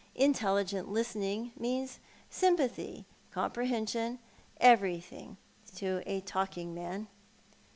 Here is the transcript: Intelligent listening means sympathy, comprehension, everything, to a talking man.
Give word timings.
Intelligent 0.15 0.89
listening 0.89 1.51
means 1.55 1.99
sympathy, 2.27 3.05
comprehension, 3.29 4.17
everything, 4.59 5.37
to 5.75 6.01
a 6.07 6.21
talking 6.21 6.73
man. 6.73 7.07